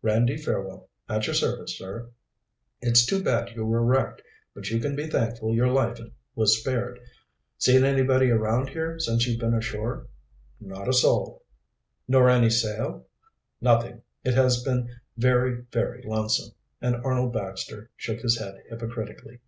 "Randy 0.00 0.38
Fairwell, 0.38 0.88
at 1.10 1.26
your 1.26 1.34
service, 1.34 1.76
sir. 1.76 2.08
It's 2.80 3.04
too 3.04 3.22
bad 3.22 3.54
you 3.54 3.66
were 3.66 3.84
wrecked, 3.84 4.22
but 4.54 4.70
you 4.70 4.80
can 4.80 4.96
be 4.96 5.06
thankful 5.10 5.54
your 5.54 5.68
life 5.70 6.00
was 6.34 6.58
spared. 6.58 6.98
Seen 7.58 7.84
anybody 7.84 8.30
around 8.30 8.70
here 8.70 8.98
since 8.98 9.26
you've 9.26 9.40
been 9.40 9.52
ashore?" 9.52 10.06
"Not 10.58 10.88
a 10.88 10.94
soul." 10.94 11.42
"Nor 12.08 12.30
any 12.30 12.48
sail?" 12.48 13.08
"Nothing. 13.60 14.00
It 14.24 14.32
has 14.32 14.62
been 14.64 14.88
very, 15.18 15.66
very 15.70 16.02
lonesome," 16.06 16.54
and 16.80 16.96
Arnold 16.96 17.34
Baxter 17.34 17.90
shook 17.94 18.20
his 18.20 18.38
head 18.38 18.62
hypocritically. 18.70 19.40